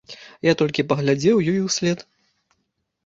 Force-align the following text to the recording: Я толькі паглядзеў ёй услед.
Я 0.47 0.53
толькі 0.61 0.85
паглядзеў 0.93 1.43
ёй 1.53 1.59
услед. 1.67 1.99